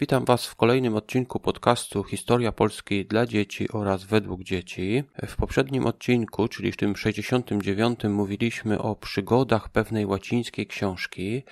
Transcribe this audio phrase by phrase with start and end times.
[0.00, 5.04] Witam Was w kolejnym odcinku podcastu Historia Polskiej dla dzieci oraz według dzieci.
[5.26, 11.42] W poprzednim odcinku, czyli w tym 69, mówiliśmy o przygodach pewnej łacińskiej książki.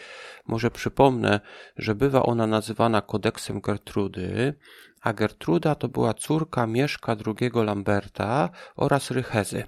[0.47, 1.41] Może przypomnę,
[1.77, 4.55] że bywa ona nazywana kodeksem Gertrudy,
[5.03, 9.65] a Gertruda to była córka Mieszka II Lamberta oraz Rychezy.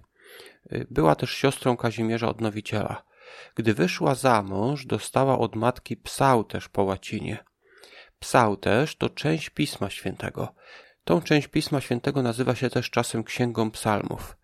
[0.90, 3.02] Była też siostrą Kazimierza Odnowiciela.
[3.54, 7.49] Gdy wyszła za mąż, dostała od matki psał też po łacinie.
[8.20, 10.54] Psałterz to część Pisma Świętego.
[11.04, 14.36] Tą część Pisma Świętego nazywa się też czasem Księgą Psalmów.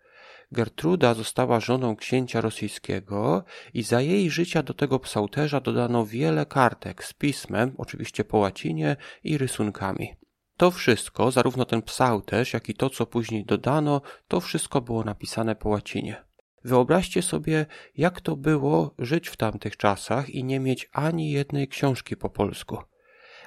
[0.53, 3.45] Gertruda została żoną księcia rosyjskiego
[3.75, 8.97] i za jej życia do tego psałterza dodano wiele kartek z pismem, oczywiście po łacinie
[9.25, 10.15] i rysunkami.
[10.57, 15.57] To wszystko, zarówno ten psałterz, jak i to, co później dodano, to wszystko było napisane
[15.57, 16.25] po łacinie.
[16.65, 17.67] Wyobraźcie sobie,
[17.97, 22.79] jak to było żyć w tamtych czasach i nie mieć ani jednej książki po polsku.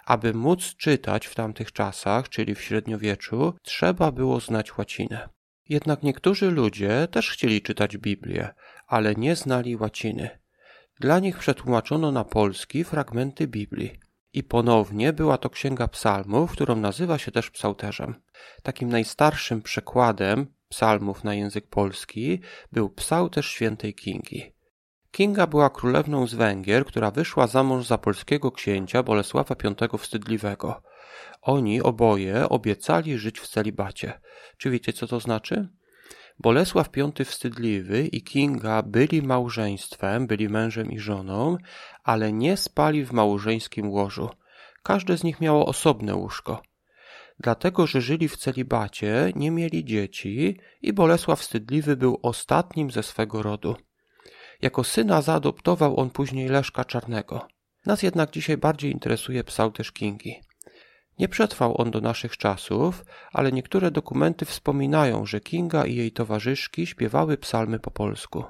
[0.10, 5.30] Aby móc czytać w tamtych czasach, czyli w średniowieczu, trzeba było znać łacinę.
[5.70, 8.50] Jednak niektórzy ludzie też chcieli czytać Biblię,
[8.88, 10.30] ale nie znali łaciny.
[11.00, 14.00] Dla nich przetłumaczono na polski fragmenty Biblii.
[14.34, 18.16] I ponownie była to księga psalmów, którą nazywa się też psałterzem.
[18.64, 22.40] Takim najstarszym przekładem psalmów na język polski
[22.72, 24.54] był psałterz świętej Kingi.
[25.12, 30.82] Kinga była królewną z Węgier, która wyszła za mąż za polskiego księcia Bolesława V Wstydliwego.
[31.42, 34.20] Oni oboje obiecali żyć w celibacie.
[34.58, 35.68] Czy wiecie, co to znaczy?
[36.40, 41.58] Bolesław V Wstydliwy i Kinga byli małżeństwem, byli mężem i żoną,
[42.04, 44.30] ale nie spali w małżeńskim łożu.
[44.84, 46.62] Każde z nich miało osobne łóżko.
[47.40, 53.44] Dlatego, że żyli w celibacie, nie mieli dzieci i Bolesław Wstydliwy był ostatnim ze swego
[53.44, 53.76] rodu.
[54.62, 57.48] Jako syna zaadoptował on później Leszka Czarnego.
[57.86, 60.42] Nas jednak dzisiaj bardziej interesuje psałterz Kingi.
[61.20, 66.88] Nie przetrwał on do naszych czasów, ale niektóre dokumenty wspominają, że Kinga i jej towarzyszki
[66.88, 68.44] śpiewały psalmy po polsku.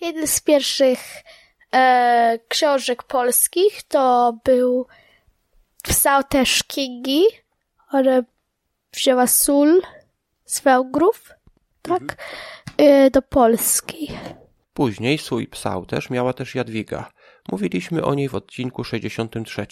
[0.00, 1.22] Jeden z pierwszych
[1.74, 4.86] e, książek polskich to był
[5.82, 7.22] psałterz Kingi.
[7.92, 8.22] Ona
[8.92, 9.82] wzięła sól
[10.44, 11.32] z Węgrów,
[11.82, 12.18] tak, mhm.
[12.78, 14.08] e, do Polski.
[14.74, 17.10] Później swój psałterz miała też Jadwiga.
[17.52, 19.66] Mówiliśmy o niej w odcinku 63.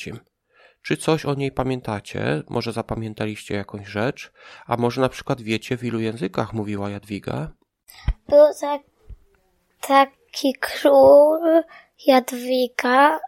[0.83, 2.43] Czy coś o niej pamiętacie?
[2.49, 4.33] Może zapamiętaliście jakąś rzecz?
[4.67, 7.53] A może na przykład wiecie, w ilu językach mówiła Jadwiga?
[8.29, 8.83] Był tak,
[9.81, 11.63] taki król
[12.07, 13.21] Jadwiga.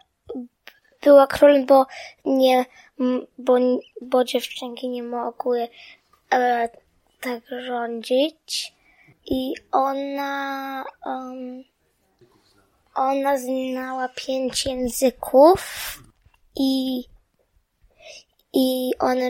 [1.01, 1.85] Była królem, bo
[2.25, 2.65] nie,
[3.37, 3.57] bo,
[4.01, 5.67] bo dziewczynki nie mogły
[6.33, 6.69] e,
[7.21, 8.74] tak rządzić
[9.25, 11.63] i ona um,
[12.95, 15.61] ona znała pięć języków
[16.55, 17.03] i
[18.53, 19.29] i ona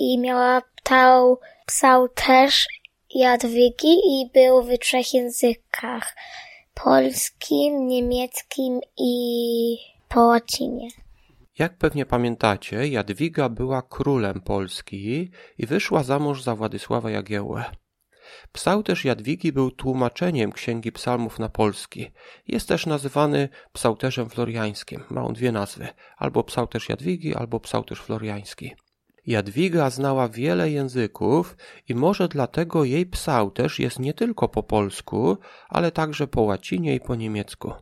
[0.00, 2.66] i miała tał, psał też
[3.14, 6.16] Jadwigi i był w trzech językach
[6.74, 9.76] polskim, niemieckim i
[10.08, 10.88] po łacinie.
[11.58, 17.64] Jak pewnie pamiętacie, Jadwiga była królem Polski i wyszła za mąż za Władysława Jagiełłę.
[18.52, 22.10] Psałterz Jadwigi był tłumaczeniem Księgi Psalmów na polski.
[22.48, 25.04] Jest też nazywany psałterzem floriańskim.
[25.10, 28.74] Ma on dwie nazwy, albo psałterz Jadwigi, albo psałterz floriański.
[29.26, 31.56] Jadwiga znała wiele języków
[31.88, 35.36] i może dlatego jej psałterz jest nie tylko po polsku,
[35.68, 37.72] ale także po łacinie i po niemiecku.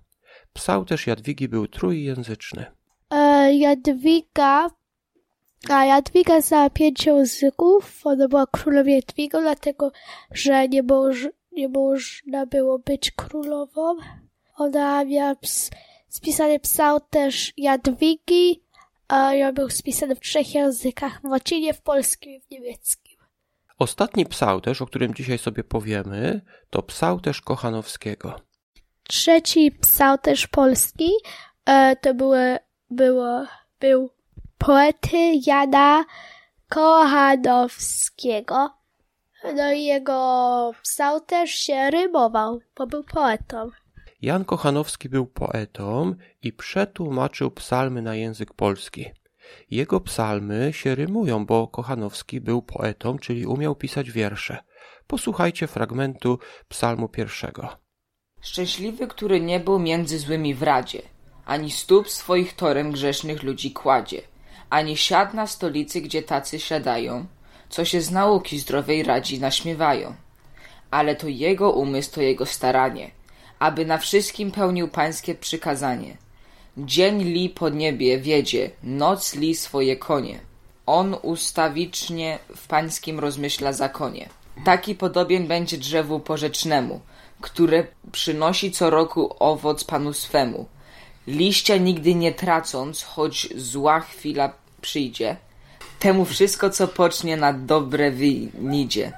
[0.52, 2.66] Psałterz Jadwigi był trójjęzyczny.
[3.10, 4.68] E, Jadwiga
[5.68, 8.00] a Jadwiga znała pięć języków.
[8.04, 9.92] Ona była królową Jadwigą, dlatego,
[10.30, 13.96] że nie, moż, nie można było być królową.
[14.56, 15.70] Ona miała ps,
[16.08, 18.62] spisany psał też Jadwigi,
[19.08, 23.18] a ja był spisany w trzech językach, w łacinie, w polskim i w niemieckim.
[23.78, 26.40] Ostatni psałterz, o którym dzisiaj sobie powiemy,
[26.70, 28.40] to psałterz Kochanowskiego.
[29.02, 31.10] Trzeci psałterz polski
[31.64, 32.58] e, to były,
[32.90, 33.46] było,
[33.80, 34.10] był
[34.58, 36.04] poety Jana
[36.68, 38.70] Kochanowskiego.
[39.56, 43.70] No i jego psał też się rymował, bo był poetą.
[44.22, 49.04] Jan Kochanowski był poetą i przetłumaczył psalmy na język polski.
[49.70, 54.58] Jego psalmy się rymują, bo Kochanowski był poetą, czyli umiał pisać wiersze.
[55.06, 56.38] Posłuchajcie fragmentu
[56.68, 57.68] psalmu pierwszego.
[58.40, 61.02] Szczęśliwy, który nie był między złymi w radzie,
[61.46, 64.22] ani stóp swoich torem grzesznych ludzi kładzie–
[64.70, 67.26] ani siad na stolicy, gdzie tacy siadają,
[67.68, 70.14] co się z nauki zdrowej radzi naśmiewają.
[70.90, 73.10] Ale to jego umysł, to jego staranie,
[73.58, 76.16] aby na wszystkim pełnił pańskie przykazanie.
[76.78, 80.40] Dzień li po niebie wiedzie, noc li swoje konie.
[80.86, 84.28] on ustawicznie w pańskim rozmyśla zakonie.
[84.64, 87.00] Taki podobien będzie drzewu porzecznemu,
[87.40, 90.66] które przynosi co roku owoc panu swemu.
[91.28, 95.36] Liścia nigdy nie tracąc, choć zła chwila przyjdzie.
[95.98, 99.12] Temu wszystko, co pocznie na dobre wynidzie.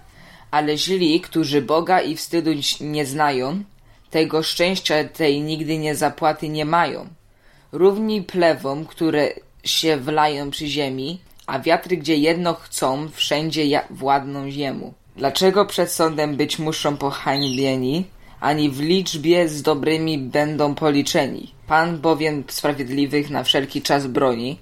[0.51, 3.63] Ale źli, którzy Boga i wstydu nie znają,
[4.11, 7.09] tego szczęścia tej nigdy nie zapłaty nie mają.
[7.73, 9.29] Równi plewom, które
[9.65, 14.95] się wlają przy ziemi, a wiatry, gdzie jedno chcą, wszędzie władną ziemu.
[15.17, 18.05] Dlaczego przed sądem być muszą pohańbieni,
[18.41, 21.60] ani w liczbie z dobrymi będą policzeni?
[21.71, 24.61] Pan bowiem sprawiedliwych na wszelki czas broni,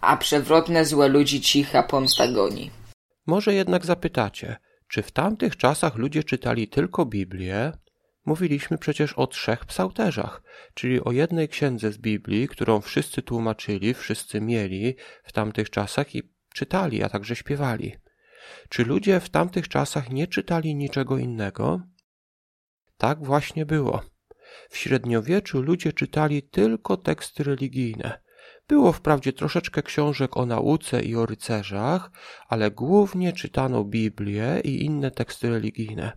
[0.00, 2.70] a przewrotne złe ludzi cicha pomsta goni.
[3.26, 4.56] Może jednak zapytacie,
[4.88, 7.72] czy w tamtych czasach ludzie czytali tylko Biblię?
[8.24, 10.42] Mówiliśmy przecież o trzech psałterzach,
[10.74, 16.22] czyli o jednej księdze z Biblii, którą wszyscy tłumaczyli, wszyscy mieli w tamtych czasach i
[16.54, 17.96] czytali, a także śpiewali.
[18.68, 21.80] Czy ludzie w tamtych czasach nie czytali niczego innego?
[22.96, 24.17] Tak właśnie było.
[24.70, 28.20] W średniowieczu ludzie czytali tylko teksty religijne.
[28.68, 32.10] Było wprawdzie troszeczkę książek o nauce i o rycerzach,
[32.48, 36.12] ale głównie czytano Biblię i inne teksty religijne.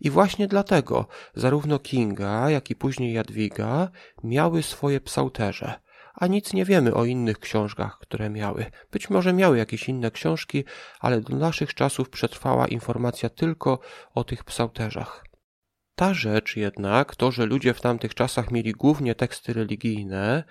[0.00, 3.90] I właśnie dlatego zarówno Kinga, jak i później Jadwiga
[4.24, 5.80] miały swoje psałterze,
[6.14, 8.66] a nic nie wiemy o innych książkach, które miały.
[8.90, 10.64] Być może miały jakieś inne książki,
[11.00, 13.78] ale do naszych czasów przetrwała informacja tylko
[14.14, 15.29] o tych psałterzach.
[16.00, 20.44] Ta rzecz jednak, to, że ludzie w tamtych czasach mieli głównie teksty religijne,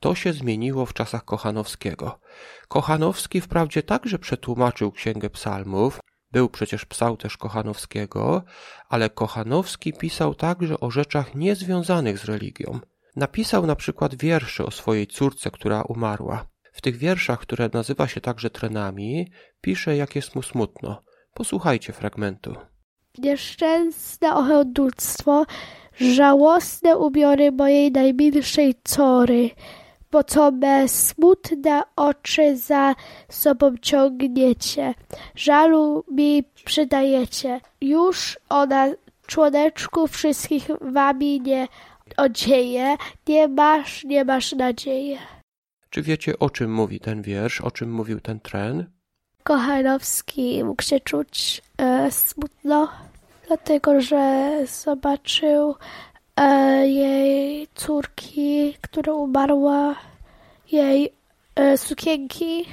[0.00, 2.20] to się zmieniło w czasach Kochanowskiego.
[2.68, 6.00] Kochanowski wprawdzie także przetłumaczył Księgę Psalmów,
[6.32, 8.42] był przecież psałterz Kochanowskiego,
[8.88, 12.80] ale Kochanowski pisał także o rzeczach niezwiązanych z religią.
[13.16, 16.46] Napisał na przykład wiersze o swojej córce, która umarła.
[16.72, 19.30] W tych wierszach, które nazywa się także trenami,
[19.60, 21.02] pisze, jak jest mu smutno.
[21.34, 22.56] Posłuchajcie fragmentu.
[23.18, 25.46] Nieszczęsne ochotnictwo,
[25.96, 29.50] żałosne ubiory mojej najmilszej cory,
[30.12, 32.94] bo co me smutne oczy za
[33.28, 34.94] sobą ciągniecie,
[35.34, 37.60] żalu mi przydajecie.
[37.80, 38.88] Już ona
[39.26, 41.68] członeczku wszystkich wami nie
[42.16, 42.96] odzieje,
[43.28, 45.18] nie masz, nie masz nadziei.
[45.90, 48.86] Czy wiecie, o czym mówi ten wiersz, o czym mówił ten tren?
[49.44, 52.92] Kochanowski mógł się czuć e, smutno,
[53.46, 55.74] dlatego że zobaczył
[56.36, 59.94] e, jej córki, która umarła,
[60.72, 61.12] jej
[61.56, 62.64] e, sukienki.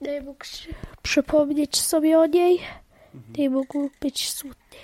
[0.00, 2.60] Nie mógł się przypomnieć sobie o niej,
[3.38, 4.78] nie mógł być smutny.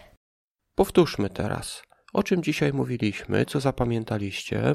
[0.75, 1.83] Powtórzmy teraz.
[2.13, 3.45] O czym dzisiaj mówiliśmy?
[3.47, 4.75] Co zapamiętaliście?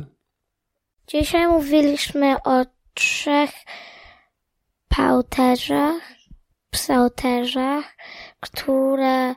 [1.07, 3.51] Dzisiaj mówiliśmy o trzech
[4.89, 6.18] pałterzach,
[6.69, 7.97] psałterzach,
[8.39, 9.35] które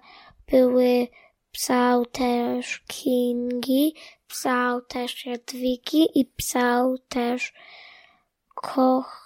[0.50, 1.08] były
[1.52, 3.94] psałterz Kingi,
[4.26, 7.55] psałterz Jadwigi i psałterz
[8.55, 9.23] Koch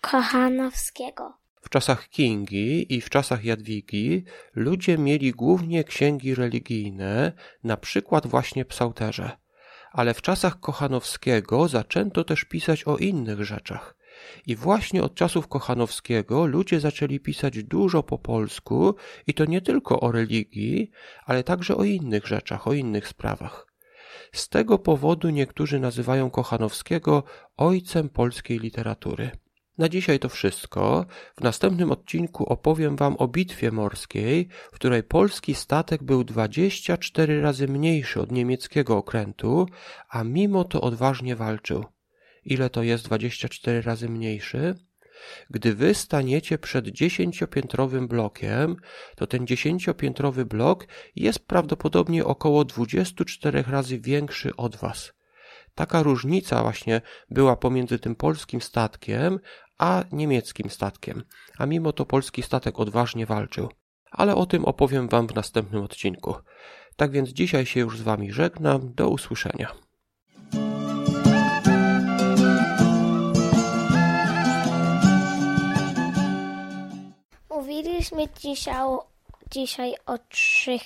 [0.00, 1.38] Kochanowskiego.
[1.62, 7.32] W czasach Kingi i w czasach Jadwigi ludzie mieli głównie księgi religijne,
[7.64, 9.36] na przykład właśnie psałterze.
[9.92, 13.97] Ale w czasach Kochanowskiego zaczęto też pisać o innych rzeczach.
[14.46, 18.94] I właśnie od czasów Kochanowskiego ludzie zaczęli pisać dużo po polsku
[19.26, 20.90] i to nie tylko o religii,
[21.24, 23.66] ale także o innych rzeczach, o innych sprawach.
[24.32, 27.22] Z tego powodu niektórzy nazywają Kochanowskiego
[27.56, 29.30] ojcem polskiej literatury.
[29.78, 31.06] Na dzisiaj to wszystko.
[31.36, 37.68] W następnym odcinku opowiem Wam o bitwie morskiej, w której polski statek był 24 razy
[37.68, 39.66] mniejszy od niemieckiego okrętu,
[40.08, 41.84] a mimo to odważnie walczył.
[42.48, 44.74] Ile to jest 24 razy mniejszy?
[45.50, 48.76] Gdy wy staniecie przed dziesięciopiętrowym blokiem,
[49.16, 50.86] to ten dziesięciopiętrowy blok
[51.16, 55.12] jest prawdopodobnie około 24 razy większy od was.
[55.74, 57.00] Taka różnica właśnie
[57.30, 59.40] była pomiędzy tym polskim statkiem
[59.78, 61.22] a niemieckim statkiem,
[61.58, 63.68] a mimo to polski statek odważnie walczył.
[64.10, 66.34] Ale o tym opowiem Wam w następnym odcinku.
[66.96, 68.94] Tak więc dzisiaj się już z Wami żegnam.
[68.94, 69.87] Do usłyszenia.
[77.98, 78.74] Mówiliśmy dzisiaj,
[79.50, 80.82] dzisiaj o trzech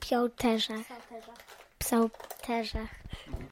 [0.00, 0.86] piąterzach.
[1.78, 2.88] Psałterzach.